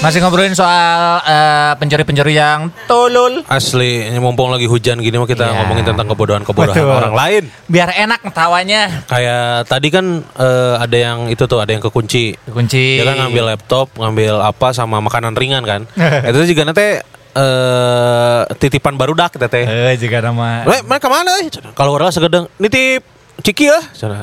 [0.00, 3.44] Masih ngobrolin soal eh, pencuri-pencuri yang tolol.
[3.44, 5.60] Asli, ini mumpung lagi hujan gini mah kita Iya.
[5.60, 7.42] ngomongin tentang kebodohan-kebodohan orang lain.
[7.68, 9.04] Biar enak ketawanya.
[9.04, 12.32] Kayak tadi kan eh, ada yang itu tuh, ada yang kekunci.
[12.48, 12.96] Kunci.
[12.96, 15.84] Dia kan ngambil laptop, ngambil apa sama makanan ringan kan.
[16.32, 16.96] itu juga nanti
[17.30, 19.64] eh titipan barudak teh.
[19.68, 20.64] Eh, juga nama.
[20.64, 21.44] Mereka mana?
[21.76, 23.04] Kalau orang segedeng nitip
[23.42, 23.80] ciki ya.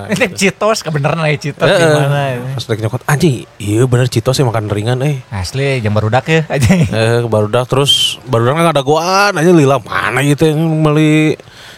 [0.10, 2.40] Ini Citos, kebenaran ya Citos Eh, gimana?
[2.56, 5.22] Pas lagi nyokot anjing, iya bener Citos ya makan ringan eh.
[5.30, 6.72] Asli, jam barudak ya aja.
[6.98, 11.38] Eh barudak terus barudak nggak ada goan aja lila mana gitu yang beli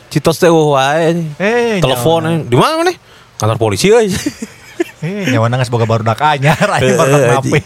[0.10, 1.18] Citos teh wah wae.
[1.38, 2.38] Eh, Telepon eh.
[2.48, 2.98] di mana nih?
[3.38, 4.14] Kantor polisi aja.
[5.00, 7.62] Eh, nyawa nangis boga barudak anyar, aja Eh, barudak eh, napi.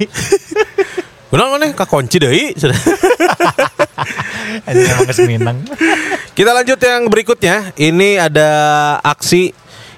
[1.34, 1.66] Benar mana?
[1.74, 2.54] Kak kunci deui.
[4.70, 5.58] Aja emang keseminang.
[6.38, 7.74] Kita lanjut yang berikutnya.
[7.74, 8.50] Ini ada
[9.02, 9.50] aksi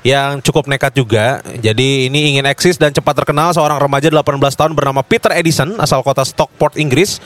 [0.05, 1.41] yang cukup nekat juga.
[1.57, 6.05] Jadi ini ingin eksis dan cepat terkenal seorang remaja 18 tahun bernama Peter Edison asal
[6.05, 7.17] kota Stockport, Inggris,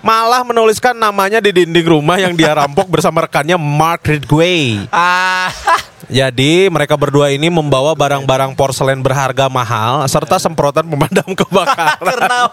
[0.00, 4.88] malah menuliskan namanya di dinding rumah yang dia rampok bersama rekannya Mark Ridgway.
[4.88, 5.52] Ah,
[6.08, 12.48] Jadi mereka berdua ini membawa barang-barang porselen berharga mahal serta semprotan pemadam kebakaran.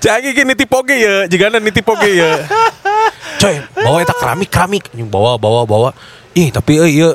[0.00, 2.44] Jangan gini tipoge ya, jika ada nitipoge ya.
[3.40, 5.90] Coy, bawa eta keramik keramik, bawa bawa bawa.
[6.32, 7.10] Ih tapi eh iya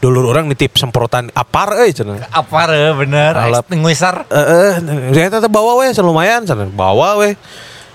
[0.00, 2.32] dulur orang nitip semprotan apar eh cenah.
[2.32, 3.36] Apa re bener?
[3.36, 3.68] Alap.
[3.68, 4.24] Nguisar.
[4.32, 4.72] Eh, eh,
[5.12, 6.72] saya tetap bawa weh, lumayan, cenah.
[6.72, 7.36] bawa weh.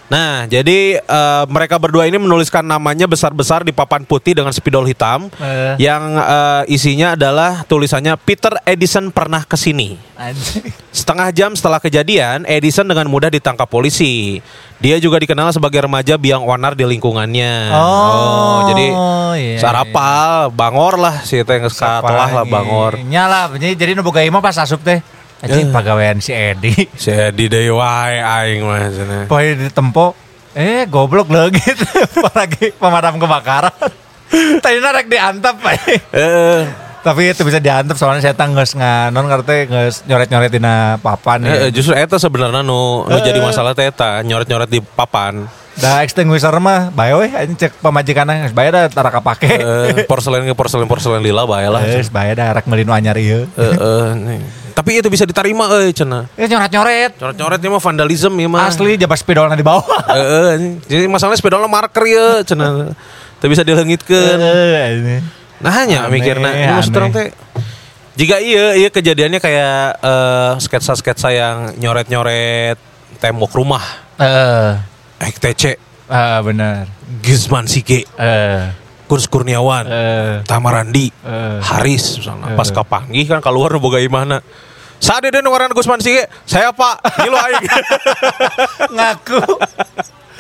[0.06, 5.34] Nah, jadi eh, mereka berdua ini menuliskan namanya besar-besar di papan putih dengan spidol hitam,
[5.42, 5.82] Eh.
[5.82, 9.98] yang eh, isinya adalah tulisannya Peter Edison pernah ke sini.
[10.14, 10.70] Anjing.
[10.94, 14.40] Setengah jam setelah kejadian, Edison dengan mudah ditangkap polisi.
[14.78, 17.74] Dia juga dikenal sebagai remaja biang onar di lingkungannya.
[17.74, 18.88] Oh, jadi
[19.42, 23.02] iya, sarapal, bangor lah si teh katelah lah bangor.
[23.02, 25.02] Nyala, jadi jadi nu boga imah pas asup teh.
[25.42, 25.74] Anjing Eh.
[25.74, 26.72] pagawean si Edi.
[27.02, 29.24] Si Edi deui wae aing mah cenah.
[29.28, 30.16] Poe di tempo
[30.56, 31.76] eh goblok leungit
[32.32, 33.76] lagi pemadam kebakaran.
[34.64, 35.76] Tadi rek diantep Pak.
[36.12, 36.62] Eh,
[37.06, 41.54] Tapi itu bisa diantep soalnya saya tangges nganon ngerti geus nyoret-nyoret dina papan ya.
[41.62, 45.46] eh, justru eta sebenarnya nu nu jadi masalah teh eta nyoret-nyoret di papan.
[45.76, 49.48] Da extinguisher mah bae we anjing cek pamajikanna geus bae da tara kapake.
[49.48, 51.84] Eh, porselen ke porselen porselen lila bae lah.
[51.84, 53.44] Geus bae da rek meuli nu anyar ieu.
[53.60, 54.40] Eh, eh.
[54.76, 56.32] Tapi itu bisa diterima euy cenah.
[56.40, 57.20] Eh nyoret-nyoret.
[57.20, 58.68] Coret-coret ini mah vandalisme ya mah.
[58.68, 59.84] Asli jabat spidolna di bawah.
[60.16, 60.52] Eh, eh,
[60.88, 62.96] jadi masalahnya sepedolnya marker ya cenah.
[63.44, 64.40] Teu bisa dilengitkeun.
[64.40, 65.16] Eh, ini.
[65.60, 67.28] Nah hanya mikirna maksud orang teh
[68.16, 72.80] jika iya iya kejadiannya kayak eh, sketsa-sketsa yang nyoret-nyoret
[73.20, 73.84] tembok rumah
[74.16, 74.72] Eh,
[75.20, 76.86] EKTC ah benar.
[77.26, 78.64] Gizman Sige Eh,
[79.06, 79.86] Kurs Kurniawan.
[79.86, 81.10] Eh, Tamarandi.
[81.10, 81.58] Eh.
[81.62, 82.22] Haris.
[82.22, 82.58] Misalnya Eh.
[82.58, 84.42] pas kapanggih kan keluar boga imahna.
[84.98, 87.02] Saat dia ngaran Gusman Sige saya pak.
[87.22, 87.66] Ngilu aing.
[88.98, 89.42] Ngaku.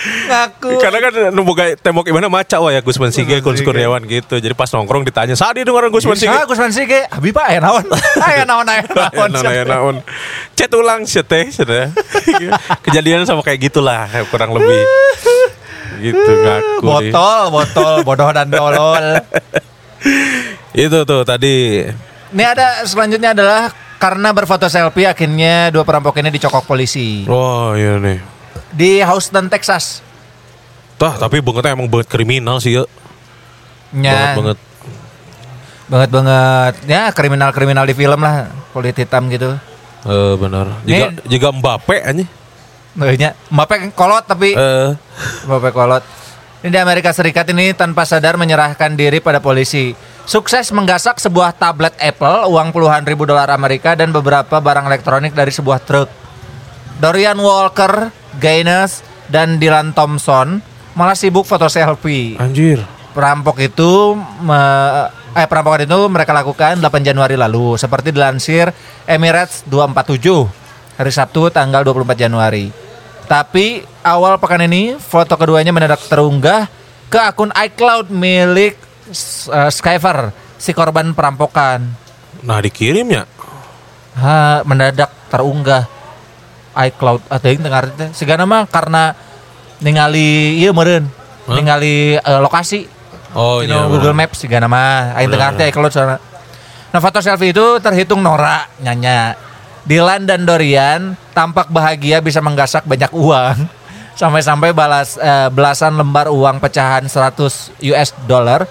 [0.05, 0.69] Ngaku.
[0.81, 3.63] karena kan boga tembok imahna maca wah ya Gusman Sige Sige.
[3.63, 7.05] Kurniawan gitu jadi pas nongkrong ditanya saat dia ngaran Gusman Sige Ah, Gusman Sige.
[7.09, 7.85] Abi Pak aya naon?
[8.27, 9.29] Aya naon aya naon.
[9.35, 9.95] aya naon
[10.53, 11.89] chat ulang chat teh sudah
[12.85, 14.81] kejadian sama kayak gitulah kurang lebih
[15.95, 16.83] gitu ngaku.
[16.83, 19.05] Botol, botol, bodoh dan tolol.
[20.75, 21.87] itu tuh tadi
[22.35, 27.95] Ini ada selanjutnya adalah karena berfoto selfie akhirnya dua perampok ini dicokok polisi wah iya
[27.95, 28.34] nih
[28.75, 30.03] di Houston, Texas.
[30.95, 32.83] Tah, tapi bangetnya emang banget kriminal sih ya.
[33.91, 34.57] Ya, Banget banget.
[35.85, 36.73] banget banget.
[36.85, 39.55] Ya kriminal-kriminal di film lah, kulit hitam gitu.
[40.03, 40.81] Eh benar.
[40.83, 42.29] Juga Nih- juga Mbappe anjing.
[42.95, 44.89] Nggaknya Mbappe kolot tapi Eh
[45.45, 46.03] Mbappe kolot.
[46.63, 49.93] Ini di Amerika Serikat ini tanpa sadar menyerahkan diri pada polisi.
[50.25, 55.53] Sukses menggasak sebuah tablet Apple, uang puluhan ribu dolar Amerika dan beberapa barang elektronik dari
[55.53, 56.09] sebuah truk.
[56.97, 60.61] Dorian Walker, Gaines, dan Dylan Thompson
[60.93, 62.37] malah sibuk foto selfie.
[62.37, 62.81] anjir.
[63.11, 68.71] Perampok itu me- eh perampokan itu mereka lakukan 8 Januari lalu seperti dilansir
[69.03, 70.47] Emirates 247
[70.95, 72.71] hari Sabtu tanggal 24 Januari.
[73.25, 76.71] Tapi awal pekan ini foto keduanya mendadak terunggah
[77.07, 78.79] ke akun iCloud milik
[79.49, 81.83] uh, Skyver si korban perampokan.
[82.45, 83.25] Nah, dikirimnya.
[84.15, 85.89] Ha, mendadak terunggah
[86.75, 88.11] iCloud atau yang dengar teh.
[88.11, 89.15] Sigana mah karena
[89.79, 91.07] ningali ieu meureun.
[91.47, 91.55] Hah?
[91.55, 92.91] Ningali eh, lokasi
[93.35, 93.91] Oh iya.
[93.91, 94.31] Google benar.
[94.31, 96.17] Maps juga nama Aing tengah teh iCloud soalnya.
[96.95, 99.35] Nah foto selfie itu terhitung Nora nyanya.
[99.85, 103.67] Dylan dan Dorian tampak bahagia bisa menggasak banyak uang.
[104.19, 108.63] Sampai-sampai balas eh, belasan lembar uang pecahan 100 US dollar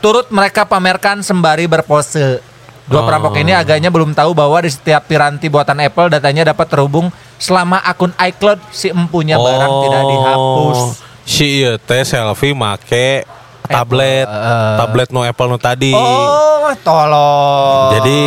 [0.00, 2.40] turut mereka pamerkan sembari berpose.
[2.82, 3.06] Dua Oh.
[3.06, 7.08] perampok ini agaknya belum tahu bahwa di setiap piranti buatan Apple datanya dapat terhubung
[7.38, 10.78] selama akun iCloud si empunya barang tidak dihapus.
[10.78, 10.90] Oh,
[11.22, 13.22] Si iya teh selfie make
[13.62, 14.74] tablet, eh.
[14.74, 15.94] tablet no Apple no tadi.
[15.94, 17.94] Oh, tolong.
[17.94, 18.18] Jadi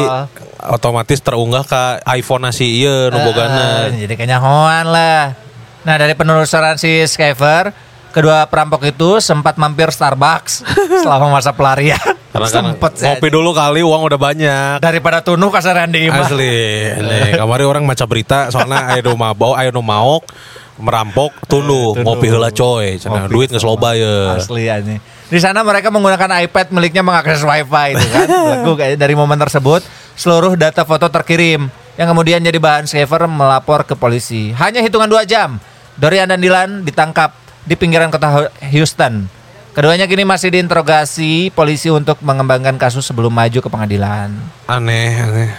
[0.65, 1.83] otomatis terunggah ke
[2.15, 3.91] iPhone si iya nu bogana.
[3.91, 5.35] Eh, jadi kenyahoan lah.
[5.83, 7.75] Nah dari penelusuran si Skyver,
[8.09, 10.63] kedua perampok itu sempat mampir Starbucks
[11.03, 12.14] selama masa pelarian.
[12.35, 13.07] Karena kan Sempet sih.
[13.07, 14.75] ngopi dulu kali uang udah banyak.
[14.83, 16.27] Daripada tunuh kasaran di imah.
[16.27, 16.51] Asli,
[16.99, 20.27] nih kemarin orang maca berita soalnya ayo mabau, ayo maok
[20.75, 22.03] merampok tunduh Tunduh.
[22.03, 24.35] ngopi heula coy, cenah Ngopi duit geus loba ya.
[24.35, 24.99] Asli ini.
[25.25, 28.27] Di sana mereka menggunakan iPad miliknya mengakses WiFi itu kan.
[28.83, 29.81] Kayak dari momen tersebut
[30.19, 34.51] seluruh data foto terkirim yang kemudian jadi bahan Skyver melapor ke polisi.
[34.51, 35.63] Hanya hitungan dua jam,
[35.95, 37.31] Dorian dan Dylan ditangkap
[37.63, 39.31] di pinggiran kota Houston.
[39.75, 44.31] Keduanya kini masih diinterogasi polisi untuk mengembangkan kasus sebelum maju ke pengadilan.
[44.71, 45.51] Aneh, aneh.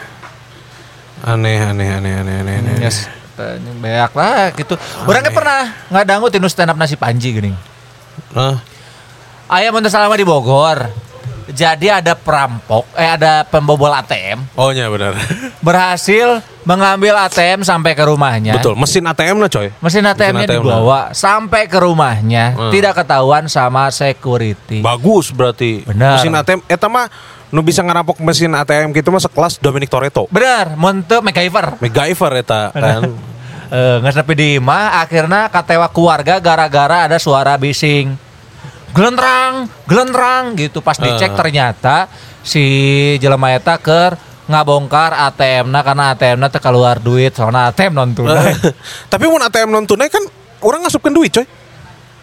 [1.20, 2.74] Aneh, aneh, aneh, aneh, aneh, aneh.
[2.80, 3.12] Yes.
[3.36, 4.72] Ini Banyak lah gitu.
[5.04, 7.52] Orangnya pernah nggak dangu tinu stand up nasi panji gini.
[8.32, 8.56] Hah?
[9.52, 10.88] Ayah Montes Salama di Bogor.
[11.46, 15.14] Jadi ada perampok, eh ada pembobol ATM Oh iya benar.
[15.66, 18.58] berhasil mengambil ATM sampai ke rumahnya.
[18.58, 19.70] Betul, mesin ATM lah coy.
[19.78, 22.72] Mesin ATM-nya ATM dibawa sampai ke rumahnya, Hmm.
[22.74, 24.82] tidak ketahuan sama security.
[24.82, 25.86] Bagus berarti.
[25.86, 26.18] Benar.
[26.18, 27.06] Mesin ATM eta mah
[27.46, 30.26] nu bisa ngerampok mesin ATM gitu mah sekelas Dominic Toretto.
[30.26, 31.78] Bener, monte MacGyver.
[31.78, 33.02] MacGyver eta kan.
[33.66, 38.25] Eh, nggak sampai di imah, akhirnya katewa keluarga gara-gara ada suara bising.
[38.94, 40.78] Gelentrang, gelentrang gitu.
[40.80, 41.36] Pas dicek Eh.
[41.36, 42.06] ternyata
[42.42, 42.62] si
[43.18, 44.14] jelema eta keur
[44.46, 48.54] ngabongkar ATM na karena ATM na teu keluar duit soalnya ATM non tunai.
[49.12, 50.22] Tapi mun ATM non tunai kan
[50.62, 51.46] orang ngasupkan duit coy.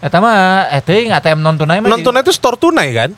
[0.00, 3.10] Eta mah eh teuing ATM non tunai mah Non tunai itu store tunai kan?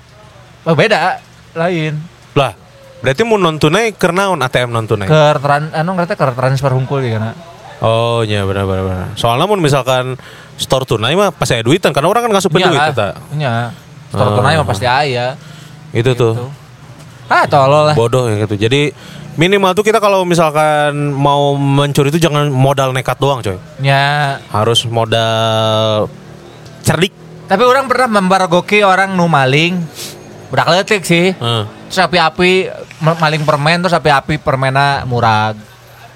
[0.66, 1.22] Oh, beda,
[1.54, 1.94] lain.
[2.34, 2.50] Lah,
[2.98, 5.06] berarti mun non tunai kernaon ATM non tunai.
[5.06, 7.30] Ke tran anu ngerti ke transfer hungkul ya kana.
[7.78, 9.06] Oh iya benar benar benar.
[9.14, 10.16] Soalnya mun misalkan
[10.56, 13.08] store tunai mah pasti ada duitan karena orang kan ngasupkan duit eta.
[13.32, 13.70] Nya.
[14.08, 14.36] Store Oh.
[14.36, 15.36] tunai mah pasti aya.
[15.92, 16.32] Itu tuh.
[16.34, 16.46] Gitu.
[17.26, 17.94] Ah, tolol lah.
[17.94, 18.56] Bodoh yang gitu.
[18.56, 18.94] Jadi
[19.34, 23.58] minimal tuh kita kalau misalkan mau mencuri itu jangan modal nekat doang coy.
[23.78, 24.38] Nya.
[24.48, 26.06] Harus modal
[26.80, 27.12] cerdik.
[27.46, 29.78] Tapi orang pernah membarogoki orang nu maling.
[30.48, 31.34] Udah keletik sih.
[31.34, 31.64] Heeh.
[31.86, 35.54] Terus api-api ma- maling permen terus api-api permena murag.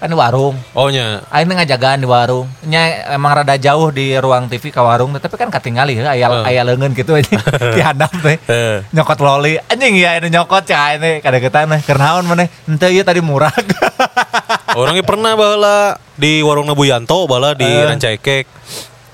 [0.01, 0.57] Kan di warung.
[0.73, 1.21] Oh nya.
[1.29, 2.49] Aing ngajagaan di warung.
[2.65, 6.49] Nya emang rada jauh di ruang TV ke warung, tapi kan katingali ya aya Eh.
[6.57, 7.37] aya leungeun gitu aja.
[7.77, 8.41] di handap teh.
[8.49, 8.81] Eh.
[8.97, 9.61] Nyokot loli.
[9.61, 11.81] Anjing ya ini nyokot cah ini kada-kada teh.
[11.85, 12.49] Keur naon maneh?
[12.65, 13.53] Henteu ieu tadi murag.
[14.81, 17.85] Orangnya pernah bala di warung Nabu Yanto bala di Eh.
[17.85, 18.49] Rancakek.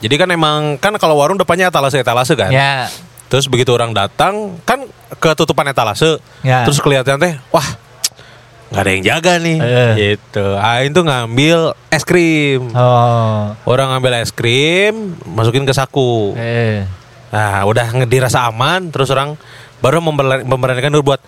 [0.07, 2.55] Jadi kan emang kan kalau warung depannya etalase etalase kan.
[2.55, 2.87] ya.
[3.27, 4.87] Terus begitu orang datang kan
[5.19, 6.23] ketutupan etalase.
[6.47, 6.63] Ya.
[6.63, 7.67] Terus kelihatan teh, wah
[8.67, 9.59] nggak ada yang jaga nih.
[9.63, 9.93] Eh.
[9.95, 10.47] Gitu.
[10.59, 12.71] Ain tuh ngambil es krim.
[12.75, 13.55] Oh.
[13.63, 16.35] Orang ngambil es krim, masukin ke saku.
[16.35, 16.83] Eh.
[17.31, 19.35] Nah, udah dirasa aman, terus orang
[19.83, 21.21] baru memberani- memberanikan dulu buat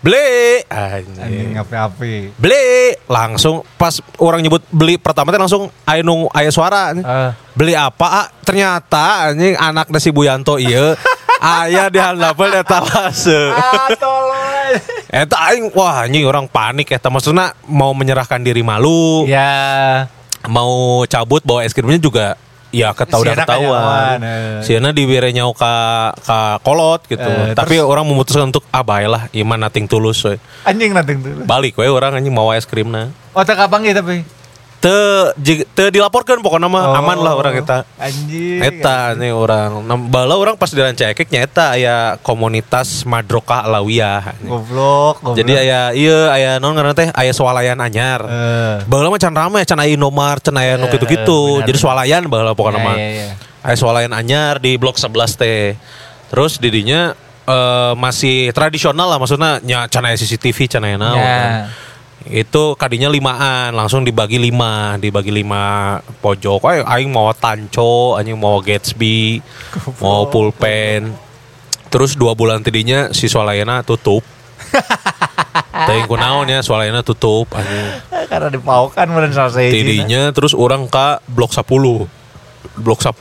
[0.00, 0.64] beli.
[0.68, 2.32] Anjing api-api.
[2.40, 6.96] Beli langsung pas orang nyebut beli pertama teh langsung aya nu aya suara.
[6.96, 7.30] Eh.
[7.52, 8.06] Beli apa?
[8.24, 10.96] Ah, ternyata anjing anak si Buyanto iya
[11.40, 13.52] aya di handapel etalase.
[13.52, 14.29] Ah, tolong.
[15.10, 20.06] Eta aing wah anjing orang panik eta maksudnya mau menyerahkan diri malu, Ya.
[20.46, 22.26] mau cabut bawa es krimnya juga
[22.70, 24.16] ya ketahuan Siana ketahuan.
[24.22, 24.62] eh.
[24.62, 25.74] Siana dibere nyau ka
[26.22, 27.26] ka kolot gitu.
[27.26, 30.38] Eh, Tapi orang memutuskan untuk ah lah iman nating tulus we.
[30.62, 31.42] Anjing nanti dulu.
[31.44, 33.10] Balik we orang anjing mau es krimna.
[33.34, 34.22] Oh, tak kapang gitu tapi.
[34.80, 34.96] Te,
[35.76, 37.84] te dilaporkan pokoknya mah aman lah orang kita.
[37.84, 38.64] Oh, Anjing.
[38.64, 39.76] Eta nih orang.
[40.08, 44.40] Bala orang pas di Rancakeknya eta aya komunitas Madroka Alawiyah.
[44.40, 45.36] Goblok, goblok.
[45.36, 48.24] Jadi aya iya aya non ngaran teh aya swalayan anyar.
[48.24, 48.76] Eh.
[48.88, 51.60] Baheula mah can rame can aya Indomart, can aya nu Eh, kitu-kitu.
[51.60, 52.96] benar, Jadi swalayan baheula pokoknya Ya, mah.
[52.96, 53.28] ya, ya.
[53.60, 55.76] Aya swalayan anyar di blok 11 teh.
[56.32, 57.12] Terus didinya
[57.44, 61.20] eh, masih tradisional lah maksudnya nya can aya CCTV can aya naon.
[61.20, 61.28] Ya.
[61.28, 61.52] kan.
[62.28, 66.60] Itu kadinya limaan langsung dibagi lima dibagi lima pojok.
[66.68, 69.40] Ayo, aing mau tanco anjing mau Gatsby
[70.04, 71.16] mau pulpen.
[71.88, 74.20] Terus dua bulan tadinya si Swalayana tutup.
[75.88, 77.88] Teuing kunaon ya Swalayana tutup anjing.
[78.28, 79.72] Karena dipaukan meureun selesai.
[79.72, 81.66] tidinya terus orang ke blok 10
[82.78, 83.16] blok 10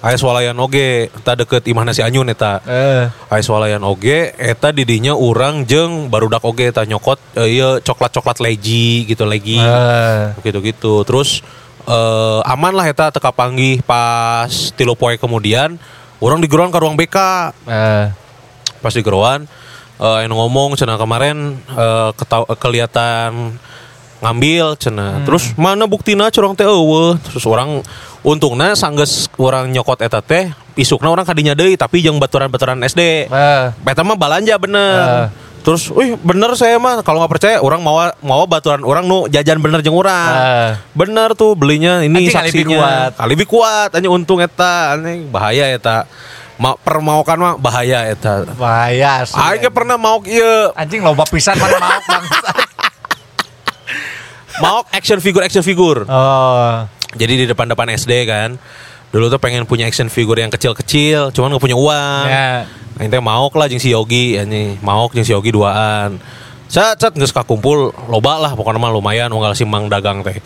[0.00, 3.04] aya swalayan oge eta deket imahna si Anyun eta Eh.
[3.28, 9.04] aya swalayan oge eta didinya urang jeung barudak oge eta nyokot eh, iya coklat-coklat legi
[9.04, 10.32] gitu legi Eh.
[10.40, 11.44] gitu-gitu terus
[11.84, 15.76] eh, aman lah eta teka panggih pas tilu poe kemudian
[16.16, 17.16] orang digeruan ke ruang BK
[17.68, 18.06] Eh.
[18.80, 19.44] pas di geruan
[20.00, 22.10] eh anu ngomong cenah kemarin eh,
[22.56, 23.52] kelihatan
[24.20, 25.24] ngambil cenah.
[25.24, 27.16] Terus mana buktina curang teh eueuh.
[27.20, 27.80] Terus orang
[28.20, 33.28] untungna sanggeus orang nyokot eta teh isukna orang kadinya deui tapi jeung baturan-baturan SD.
[33.28, 35.28] Eh, Eta mah balanja bener.
[35.60, 39.60] Terus, wih bener saya mah kalau nggak percaya orang mau mau baturan orang nu jajan
[39.60, 40.32] bener jeung orang.
[40.32, 40.70] Eh.
[40.96, 42.80] Bener tuh belinya ini Anjing saksinya.
[42.80, 43.12] kuat.
[43.20, 46.08] Alibi kuat, hanya untung eta, anjing bahaya eta.
[46.60, 48.48] Ma, permaukan mah bahaya eta.
[48.56, 49.24] bahaya
[49.60, 52.48] ge pernah mau ieu, Anjing loba pisan mana mau bangsa.
[54.62, 56.06] Mau action figure action figure.
[56.06, 56.86] Oh.
[57.16, 58.54] Jadi di depan-depan SD kan.
[59.10, 62.26] Dulu tuh pengen punya action figure yang kecil-kecil, cuman nggak punya uang.
[62.30, 62.70] Ya.
[62.94, 66.22] Aing teh maok lah jeung si Yogi anjing, maok jeung si Yogi duaan.
[66.70, 70.38] Cat cat geus kakumpul loba lah pokoknya mah lumayan unggal si Mang dagang teh.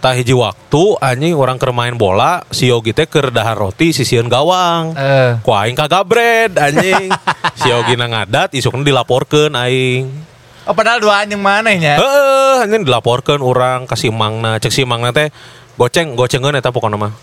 [0.00, 4.32] Tah hiji waktu anjing orang keur main bola, si Yogi teh keur dahar roti sisieun
[4.32, 4.96] gawang.
[4.96, 5.36] Eh.
[5.44, 7.12] Ku aing kagabred anjing.
[7.60, 10.25] si Yogi na ngadat isukna dilaporkeun aing.
[10.66, 11.94] Oh padahal dua anjing mana nya?
[11.94, 15.30] Heeh, anjing dilaporkeun orang ka si Mangna, cek si Mangna teh
[15.78, 17.14] goceng gocengeun eta pokokna mah.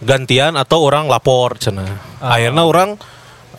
[0.00, 2.00] Gantian atau orang lapor cenah.
[2.24, 2.96] Akhirnya orang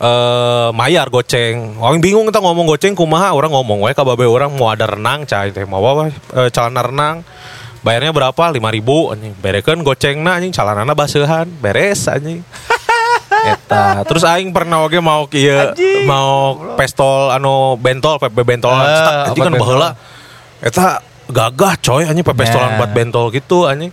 [0.02, 1.78] eh mayar goceng.
[1.78, 5.22] Orang bingung kita ngomong goceng kumaha, orang ngomong we ka babe orang mau ada renang
[5.22, 6.10] cai teh mau apa
[6.42, 7.22] eh, celana renang.
[7.82, 8.42] Bayarnya berapa?
[8.50, 8.58] 5000
[9.14, 9.34] anjing.
[9.38, 11.46] Berekeun gocengna anjing calanana baseuhan.
[11.62, 12.42] Beres anjing.
[13.42, 13.84] Eta.
[14.06, 16.06] Terus aing pernah oge mau Anjing.
[16.06, 19.90] mau pestol anu bentol pepe bentol Ah, cetak anjing obat kan baheula.
[20.62, 20.86] Eta
[21.26, 22.78] gagah coy anjing pepe pestolan Nah.
[22.78, 23.90] buat bentol gitu anjing.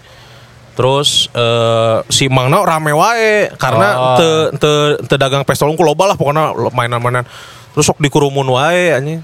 [0.73, 4.15] Terus eh, si Mangna rame wae karena Oh.
[4.15, 4.71] te te
[5.03, 7.27] te dagang pestol ku loba lah pokoknya mainan-mainan.
[7.73, 9.19] Terus sok dikurumun wae anjing.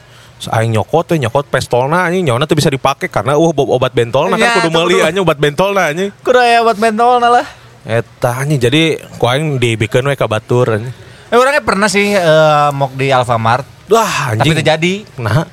[0.51, 4.45] Aing nyokot teh nyokot pestolna anjing nyawana teh bisa dipake karena uh obat bentolna kan
[4.45, 6.11] Ya, kudu tuh, meuli anjing obat bentolna anjing.
[6.21, 7.47] Kudu aya buat bentol lah.
[7.85, 8.83] Eta anjing jadi
[9.15, 10.73] ku aing dibikeun we ka batur.
[10.73, 14.53] Eh orangnya pernah sih eh, mok di Alfamart, Wah tapi anjing.
[14.53, 15.45] itu jadi Nah,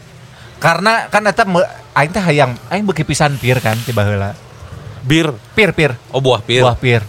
[0.57, 1.45] karena kan eta
[1.93, 4.33] aing teh hayang aing beuki pisan pir kan ti baheula.
[5.03, 5.35] bir.
[5.53, 5.93] Pir pir.
[6.09, 6.63] Oh buah pir.
[6.63, 7.05] Buah pir.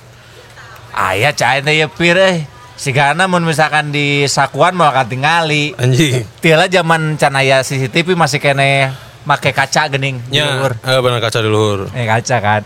[0.91, 2.37] Aya cai teh ya pir eh.
[2.73, 5.71] Sigana mun misalkan di sakuan mau akan tingali.
[5.73, 6.25] Anjing.
[6.41, 8.91] Tiala zaman can aya CCTV masih kene
[9.23, 10.75] make kaca gening di Ya, luhur.
[10.75, 11.87] eh, bener kaca di luhur.
[11.93, 12.61] Eh kaca kan.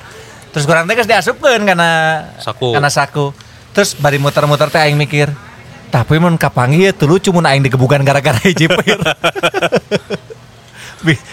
[0.58, 1.92] Terus kurang teh geus diasupkeun karena
[2.42, 2.74] Saku.
[2.74, 3.30] Karena saku.
[3.78, 5.30] Terus bari muter-muter teh aing mikir,
[5.94, 8.98] tapi mun kapangi ya tuh lucu mun aing digebukan gara-gara hiji pir.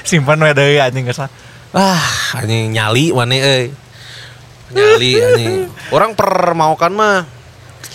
[0.04, 1.24] Simpan we deui anjing geus.
[1.72, 2.04] Ah,
[2.36, 3.72] anjing nyali mana euy.
[4.76, 5.72] Nyali anjing.
[5.88, 7.24] Orang per mau kan mah.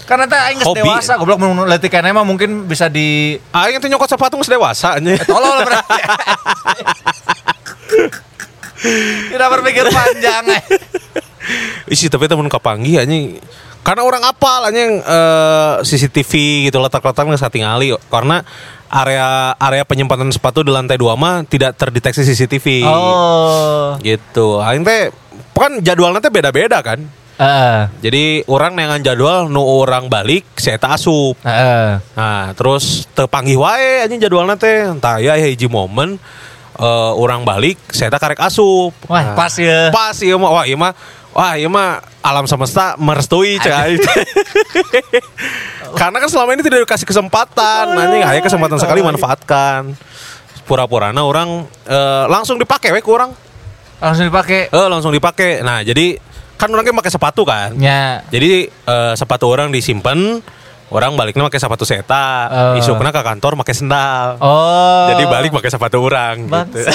[0.10, 3.86] Karena teh aing geus dewasa, goblok mun leutik keneh mah mungkin bisa di Aing teh
[3.86, 5.14] nyokot sepatu geus dewasa anjing.
[5.30, 6.02] tolol berarti.
[9.30, 10.64] Tidak berpikir panjang eh.
[11.90, 13.40] Isi tapi temen kapanggi anjing.
[13.80, 16.32] Karena orang apal anjing eh, CCTV
[16.70, 18.44] gitu letak-letak geus satingali karena
[18.90, 22.84] area area penyimpanan sepatu di lantai dua mah tidak terdeteksi CCTV.
[22.86, 23.96] Oh.
[24.02, 24.60] Gitu.
[24.60, 25.14] Aing teh
[25.56, 27.00] kan jadwalnya teh beda-beda kan.
[27.40, 27.80] Heeh.
[28.04, 31.40] Jadi orang nengan jadwal nu orang balik saya tak asup.
[31.48, 32.04] Heeh.
[32.20, 34.92] Nah, terus tepanggih wae anjing jadwalnya teh.
[34.92, 36.20] Entah ya hiji momen
[36.76, 38.92] eh, orang balik saya tak karek asup.
[39.08, 39.88] Wah, Nah, pas ya.
[39.88, 40.92] Pas ieu mah wah ieu mah
[41.40, 43.96] wah ieu mah alam semesta merestui cai.
[46.00, 49.96] Karena kan selama ini tidak dikasih kesempatan, anjing aya kesempatan sekali manfaatkan.
[50.68, 53.32] Pura-purana orang eh, langsung dipakai we orang.
[54.04, 54.68] Langsung dipakai.
[54.68, 55.64] Eh langsung dipakai.
[55.64, 56.20] Nah, jadi
[56.60, 57.72] kan orangnya pakai sepatu kan.
[57.74, 58.28] Nya.
[58.28, 60.44] Jadi eh, sepatu orang disimpan,
[60.90, 62.80] orang baliknya pakai sepatu seta, Eh.
[62.82, 64.38] isukna ke kantor pakai sendal.
[64.38, 65.08] Oh.
[65.10, 66.52] Jadi balik pakai sepatu orang gitu.
[66.52, 66.94] bangsat.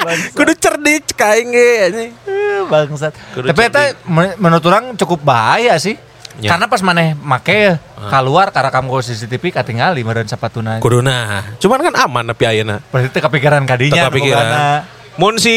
[0.00, 0.32] bangsat.
[0.36, 2.12] Kudu cerdik kain ge anjing.
[2.24, 3.12] Eh, bangsat.
[3.32, 5.96] Kudu Tapi eta men- menurut orang cukup bahaya sih.
[6.40, 6.56] Ya.
[6.56, 10.80] Karena pas maneh make keluar karena kamu CCTV katingali meureun sapatuna.
[10.80, 11.44] Kuduna.
[11.60, 12.80] Cuman kan aman tapi ayeuna.
[12.88, 14.48] Berarti kepikiran kadinya Tetap pikiran.
[15.20, 15.52] Mun si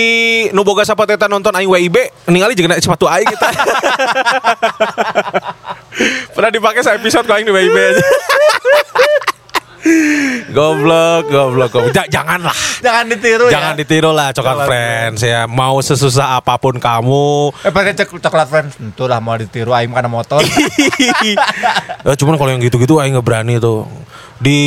[0.51, 3.47] nu boga sepatu eta nonton aing WIB, ningali jeung sepatu aing kita.
[6.35, 8.03] Pernah dipakai sa episode ku aing di WIB aja.
[10.57, 11.95] goblok, goblok, goblok.
[11.95, 12.51] Ja- janganlah.
[12.83, 13.79] Jangan ditiru Jangan ya.
[13.79, 15.47] ditiru lah coklat friends ya.
[15.47, 17.55] Mau sesusah apa pun kamu.
[17.63, 20.43] Eh pakai cok- coklat friends tentu lah mau ditiru aing karena motor.
[22.03, 23.87] Eh, cuman kalau yang gitu-gitu aing nggak berani tuh.
[24.43, 24.59] Di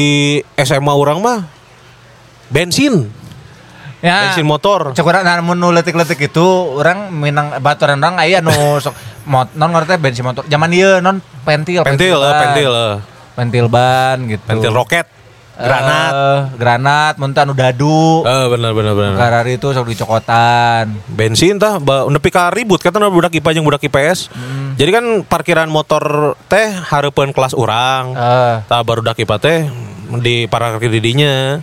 [0.57, 1.45] SMA orang mah
[2.49, 3.13] bensin,
[4.05, 4.29] ya.
[4.29, 4.93] bensin motor.
[4.93, 8.95] Cek urang nah, mun nu letik-letik itu orang minang baturan orang aya nu sok
[9.29, 10.45] mot non ngerti bensin motor.
[10.49, 12.41] Zaman ieu non pentil Pentil, eh, ban.
[12.43, 12.95] pentil, eh.
[13.37, 14.45] pentil ban gitu.
[14.49, 15.07] pentil roket,
[15.57, 16.13] granat.
[16.13, 18.23] Eh, granat teh anu dadu.
[18.25, 19.17] Eh benar benar benar.
[19.17, 20.93] Karari itu sok dicokotan.
[21.09, 24.29] Bensin tah nepi ka ribut kata budak IPA jeung budak IPS.
[24.77, 28.13] Jadi kan parkiran motor teh hareupeun kelas urang.
[28.13, 29.59] Eh, Tah baru dak IPA teh
[30.21, 31.61] di parkir didinya.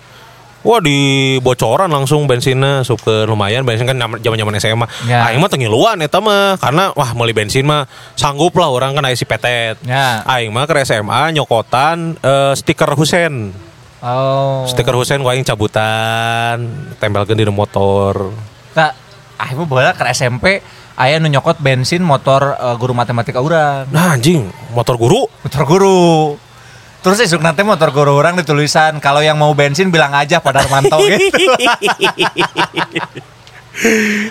[0.63, 4.87] Wah di bocoran langsung bensinnya suka lumayan bensin kan zaman zaman SMA.
[5.11, 5.27] Ya.
[5.27, 7.83] Aing mah tengiluan eta mah karena wah beli bensin mah
[8.15, 9.75] sanggup lah orang kan aya si petet.
[9.83, 10.23] Ya.
[10.23, 13.51] Aing mah ke SMA nyokotan eh, stiker Husen.
[13.99, 14.63] Oh.
[14.63, 16.63] Stiker Husen gua aing cabutan,
[16.95, 18.31] tempelkeun di motor.
[18.71, 18.91] Nah,
[19.35, 20.63] ah ibu bola ke SMP
[20.95, 23.91] aya nu nyokot bensin motor eh, guru matematika urang.
[23.91, 25.27] Nah anjing, motor guru.
[25.43, 25.99] Motor guru.
[27.03, 30.95] Terus esok nanti motor guru orang ditulisan kalau yang mau bensin bilang aja pada Armanto
[31.03, 31.35] gitu.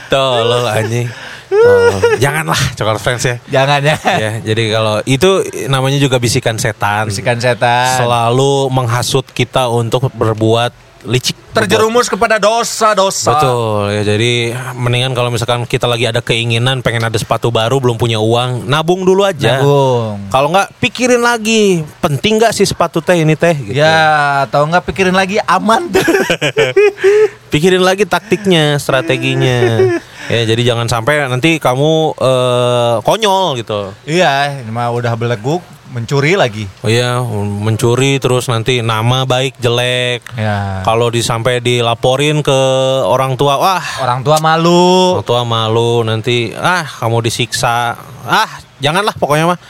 [0.09, 1.05] Tolol anjing.
[1.53, 2.17] Tolol.
[2.17, 3.37] Janganlah coklat friends ya.
[3.53, 3.97] Jangan ya.
[4.01, 7.13] ya, jadi kalau itu namanya juga bisikan setan.
[7.13, 8.01] Bisikan setan.
[8.01, 10.73] Selalu menghasut kita untuk berbuat
[11.07, 11.37] licik.
[11.53, 13.37] Terjerumus kepada dosa-dosa.
[13.37, 18.01] Betul ya jadi mendingan kalau misalkan kita lagi ada keinginan pengen ada sepatu baru belum
[18.01, 19.61] punya uang nabung dulu aja.
[19.61, 20.33] Nabung.
[20.33, 23.77] Kalau nggak pikirin lagi penting nggak sih sepatu teh ini teh gitu.
[23.77, 25.93] Ya, atau enggak pikirin lagi aman.
[27.53, 29.93] Pikirin lagi taktiknya, strateginya.
[30.33, 33.93] ya jadi jangan sampai nanti kamu eh, konyol gitu.
[34.09, 35.61] iya, ini mah udah beleguk,
[35.93, 36.65] mencuri lagi.
[36.81, 40.25] Oh iya, mencuri terus nanti nama baik jelek.
[40.35, 40.81] Ya.
[40.83, 42.61] Kalau disampai dilaporin ke
[43.05, 45.21] orang tua, wah Orang tua malu.
[45.21, 47.95] orang tua malu nanti ah kamu disiksa.
[48.25, 48.49] Ah,
[48.81, 49.61] janganlah pokoknya mah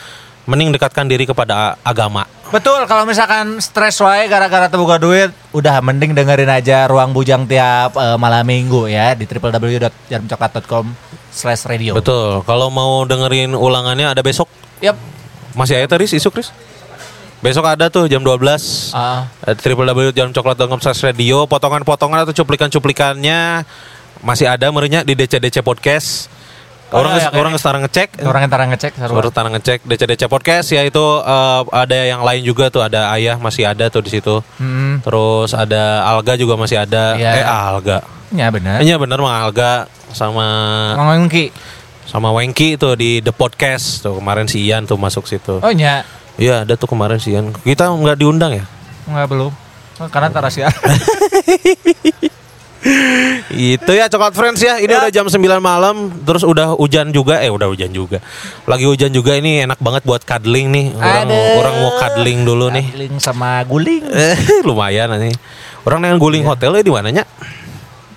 [0.47, 2.27] mending dekatkan diri kepada agama.
[2.53, 7.97] Betul, kalau misalkan stres wae gara-gara terbuka duit, udah mending dengerin aja Ruang Bujang tiap
[7.97, 10.85] eh, malam minggu ya di www.jarumcoklat.com
[11.33, 11.97] slash radio.
[11.97, 12.45] Betul.
[12.45, 14.53] Kalau mau dengerin ulangannya ada besok.
[14.85, 15.01] Yap.
[15.53, 16.51] Masih ada Riz, isu Riz?
[17.43, 21.45] Besok ada tuh jam 12 Ah, Eh, www.jamcoklat.com radio.
[21.51, 23.67] Potongan-potongan atau cuplikan-cuplikannya
[24.23, 26.31] Masih ada merenya di DC-DC Podcast.
[26.93, 28.21] Oh, Orang ya, orang sekarang ngecek.
[28.23, 28.93] Orang yang ngecek.
[29.01, 30.71] Baru sekarang ngecek DC-DC Podcast.
[30.71, 34.39] Ya itu eh, ada yang lain juga tuh ada ayah masih ada tuh di situ.
[34.63, 37.19] Hmm, terus ada alga juga masih ada.
[37.19, 37.43] Iya.
[37.43, 37.99] eh alga.
[38.33, 38.81] Ya benar.
[38.81, 40.47] iya bener mah alga sama
[40.97, 41.29] Mang.
[42.07, 46.03] Sama Wengki tuh di The Podcast tuh kemarin si Ian tuh masuk situ Oh nya,
[46.37, 48.65] iya ada tuh kemarin si Ian kita nggak diundang ya
[49.07, 49.53] enggak belum.
[50.01, 50.67] Oh, karena tarasia.
[53.53, 54.83] Itu ya coklat friends ya.
[54.83, 54.99] Ini Ya.
[55.07, 57.39] udah jam 9 malam, terus udah hujan juga.
[57.39, 58.19] Eh udah hujan juga.
[58.67, 60.87] Lagi hujan juga ini enak banget buat cuddling nih.
[60.99, 61.61] Orang Aduh.
[61.63, 62.87] orang mau cuddling dulu nih.
[62.91, 64.03] Guling sama guling.
[64.69, 65.35] Lumayan nih.
[65.87, 67.23] Orang yang guling hotelnya di mananya?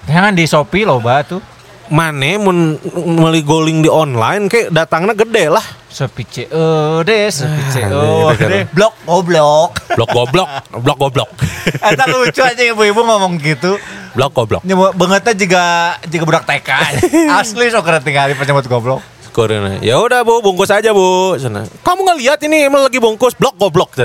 [0.10, 1.42] Jangan di Shopee loh, tuh.
[1.86, 5.62] Mane mun meli guling di online kayak datangnya gede lah.
[5.86, 8.50] Sepi CEO deh, sepi Ah, CEO gitu kan.
[8.50, 8.64] deh.
[8.74, 9.70] Blok goblok.
[9.94, 11.30] Blok goblok, blok goblok.
[11.94, 13.78] Eta lucu aja ibu-ibu ngomong gitu.
[14.12, 14.62] Blok goblok.
[14.66, 15.64] Nyamu bangetnya juga
[16.04, 16.70] juga budak TK.
[17.40, 19.02] Asli sok keren tinggal di penyebut goblok.
[19.30, 19.78] Korena.
[19.84, 21.36] Ya udah bu, bungkus aja bu.
[21.36, 21.68] Sana.
[21.84, 23.92] Kamu nggak lihat ini emang lagi bungkus blok goblok.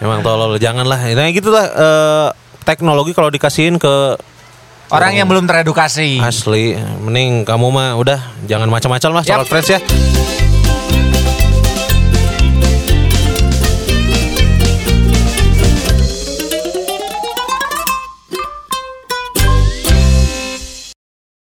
[0.00, 0.96] Emang tolol, janganlah.
[1.12, 2.28] Nah gitulah eh,
[2.64, 4.16] teknologi kalau dikasihin ke
[4.90, 6.18] Orang yang belum teredukasi.
[6.18, 8.18] asli, mending kamu mah udah
[8.50, 9.78] jangan macam-macam lah soal friends ya.